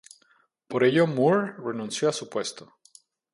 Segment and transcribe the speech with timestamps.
[0.67, 2.73] Por ello Moore renunció a su puesto.